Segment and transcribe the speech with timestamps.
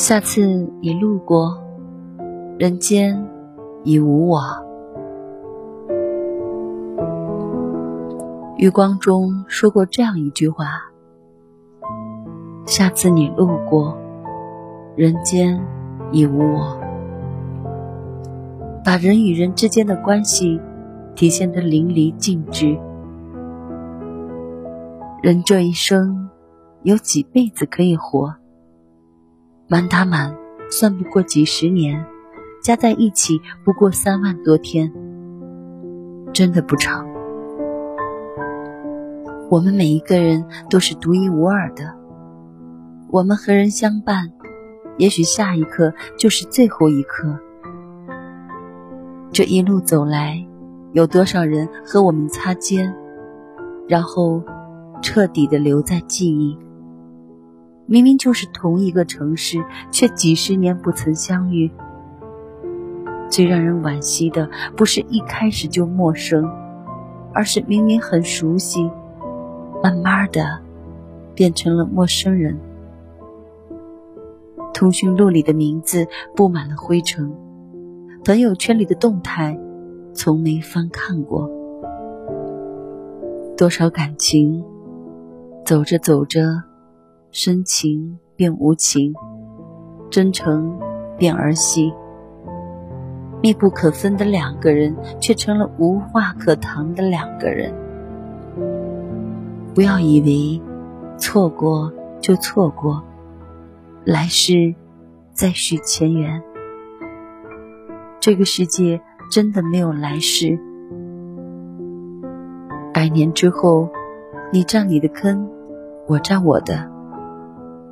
[0.00, 0.40] 下次
[0.80, 1.62] 你路过，
[2.58, 3.22] 人间
[3.84, 4.40] 已无我。
[8.56, 10.64] 余光中说过这样一句话：
[12.64, 13.94] 下次你路过，
[14.96, 15.62] 人间
[16.12, 16.80] 已无我。
[18.82, 20.58] 把人与人之间的关系
[21.14, 22.74] 体现得淋漓尽致。
[25.22, 26.30] 人这一生
[26.84, 28.34] 有几辈子可以活？
[29.70, 30.36] 满打满
[30.68, 32.04] 算不过几十年，
[32.60, 34.92] 加在一起不过三万多天，
[36.32, 37.06] 真的不长。
[39.48, 41.94] 我们每一个人都是独一无二的，
[43.12, 44.32] 我们和人相伴，
[44.98, 47.38] 也许下一刻就是最后一刻。
[49.30, 50.44] 这一路走来，
[50.94, 52.92] 有多少人和我们擦肩，
[53.86, 54.42] 然后
[55.00, 56.58] 彻底的留在记忆？
[57.90, 61.68] 明明就是同一个城市，却几十年不曾相遇。
[63.28, 66.48] 最让人惋惜的，不是一开始就陌生，
[67.34, 68.88] 而是明明很熟悉，
[69.82, 70.60] 慢慢的
[71.34, 72.56] 变成了陌生人。
[74.72, 77.34] 通讯录里的名字布满了灰尘，
[78.24, 79.58] 朋友圈里的动态
[80.14, 81.50] 从没翻看过。
[83.56, 84.64] 多少感情，
[85.66, 86.69] 走着走着。
[87.32, 89.14] 深情变无情，
[90.10, 90.76] 真诚
[91.16, 91.92] 变儿戏。
[93.40, 97.72] 密不可分的两个人，却成了无话可谈的两个人。
[99.74, 100.60] 不要以为
[101.16, 103.02] 错过就错过，
[104.04, 104.74] 来世
[105.32, 106.42] 再续前缘。
[108.18, 110.58] 这个世界真的没有来世。
[112.92, 113.88] 百年之后，
[114.52, 115.48] 你占你的坑，
[116.08, 116.90] 我占我的。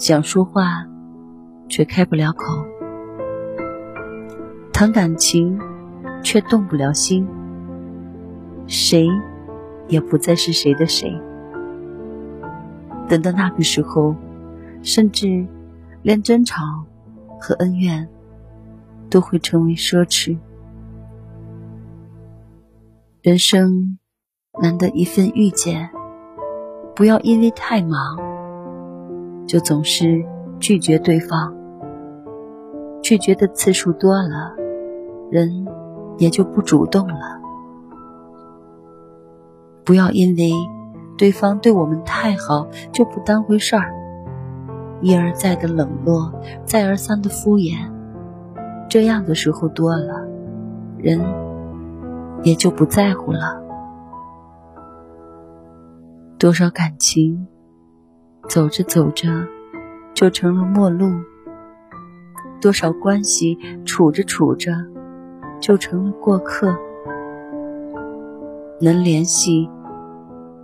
[0.00, 0.86] 想说话，
[1.68, 2.64] 却开不了口；
[4.72, 5.60] 谈感情，
[6.22, 7.28] 却动不了心。
[8.66, 9.06] 谁
[9.88, 11.20] 也不再是谁的谁。
[13.10, 14.16] 等到那个时候，
[14.82, 15.46] 甚至
[16.00, 16.86] 连争吵
[17.38, 18.08] 和恩怨
[19.10, 20.38] 都会成为奢侈。
[23.20, 23.98] 人生
[24.62, 25.90] 难得一份遇见，
[26.96, 28.29] 不要因为太忙。
[29.50, 30.24] 就总是
[30.60, 31.52] 拒绝对方，
[33.02, 34.54] 拒绝的次数多了，
[35.28, 35.66] 人
[36.18, 37.40] 也就不主动了。
[39.82, 40.52] 不要因为
[41.18, 43.92] 对方对我们太好就不当回事儿，
[45.00, 46.32] 一而再的冷落，
[46.64, 47.90] 再而三的敷衍，
[48.88, 50.28] 这样的时候多了，
[50.96, 51.20] 人
[52.44, 53.60] 也就不在乎了。
[56.38, 57.48] 多少感情。
[58.50, 59.28] 走着走着，
[60.12, 61.06] 就成了陌路；
[62.60, 64.72] 多少关系处着处着，
[65.60, 66.76] 就成了过客。
[68.80, 69.70] 能联系，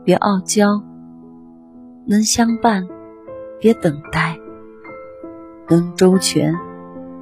[0.02, 0.82] 别傲娇；
[2.06, 2.88] 能相伴，
[3.60, 4.36] 别等待；
[5.68, 6.56] 能周全，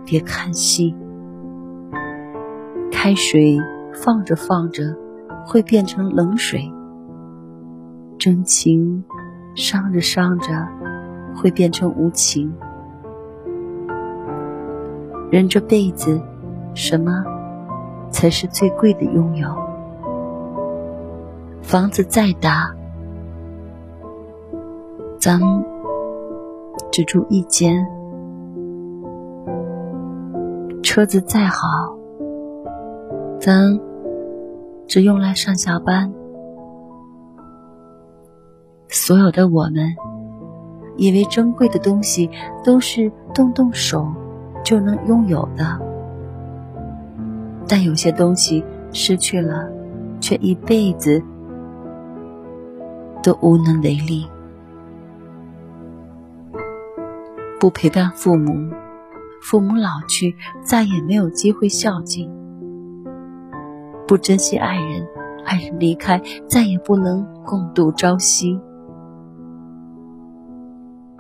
[0.07, 0.97] 别看戏。
[2.91, 3.59] 开水
[3.93, 4.97] 放着放着，
[5.47, 6.73] 会变成冷水。
[8.19, 9.05] 真情。
[9.55, 10.49] 伤着伤着，
[11.37, 12.53] 会变成无情。
[15.31, 16.21] 人这辈子，
[16.75, 17.25] 什么
[18.11, 19.49] 才是最贵的拥有？
[21.63, 22.73] 房子再大，
[25.19, 25.41] 咱
[26.93, 27.85] 只住一间；
[30.83, 31.97] 车子再好，
[33.41, 33.81] 咱
[34.87, 36.13] 只用来上下班。
[38.95, 39.93] 所有的我们，
[40.97, 42.31] 以为珍贵的东西
[42.63, 44.07] 都是动动手
[44.63, 45.77] 就能拥有的，
[47.67, 49.69] 但有些东西失去了，
[50.21, 51.21] 却一辈子
[53.21, 54.29] 都无能为力。
[57.59, 58.53] 不陪伴父母，
[59.43, 62.31] 父母老去，再也没有机会孝敬；
[64.07, 65.05] 不珍惜爱人，
[65.45, 68.57] 爱人离开，再也不能共度朝夕。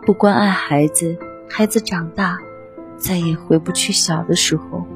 [0.06, 1.16] 不关爱孩子，
[1.48, 2.38] 孩子长大，
[2.98, 4.86] 再也回不去小的时候。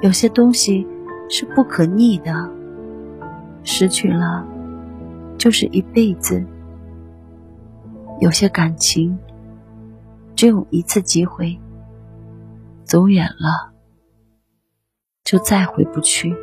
[0.00, 0.86] 有些东西
[1.28, 2.50] 是不可逆的，
[3.62, 4.46] 失去了
[5.36, 6.42] 就是一辈子。
[8.20, 9.18] 有些感情
[10.34, 11.60] 只有一次机会，
[12.84, 13.72] 走远了
[15.24, 16.34] 就再回不去。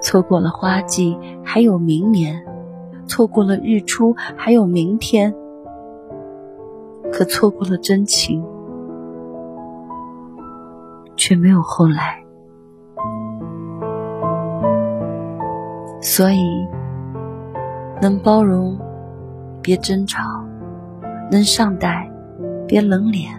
[0.00, 2.47] 错过了花季，还有明年。
[3.08, 5.34] 错过了日出，还有明天。
[7.10, 8.44] 可错过了真情，
[11.16, 12.22] 却没有后来。
[16.00, 16.68] 所以，
[18.00, 18.78] 能包容，
[19.62, 20.22] 别争吵；
[21.32, 22.08] 能善待，
[22.68, 23.32] 别冷脸；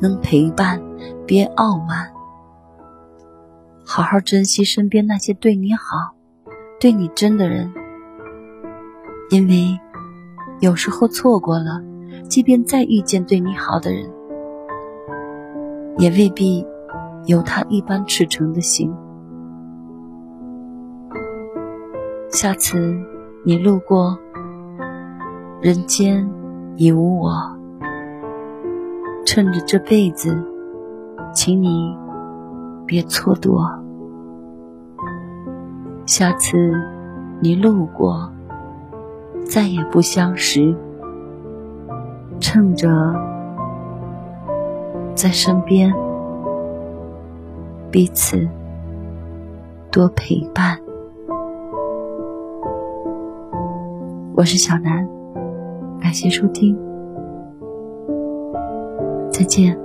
[0.00, 0.82] 能陪伴，
[1.26, 2.10] 别傲慢。
[3.84, 6.14] 好好珍惜身边那些对你好、
[6.80, 7.70] 对你真的人，
[9.30, 9.78] 因为
[10.60, 11.82] 有时候错过了，
[12.28, 14.10] 即便再遇见对你好的人，
[15.98, 16.64] 也未必
[17.26, 18.94] 有他一般赤诚的心。
[22.30, 22.94] 下次
[23.44, 24.18] 你路过，
[25.60, 26.28] 人间
[26.76, 27.32] 已无我。
[29.24, 30.36] 趁着这辈子，
[31.32, 31.96] 请你
[32.86, 33.82] 别蹉跎。
[36.06, 36.56] 下次
[37.40, 38.30] 你路过，
[39.44, 40.74] 再也不相识。
[42.40, 42.88] 趁着
[45.14, 45.92] 在身边，
[47.90, 48.46] 彼此
[49.90, 50.78] 多陪伴。
[54.34, 55.08] 我是小南，
[56.00, 56.76] 感谢收听，
[59.30, 59.83] 再见。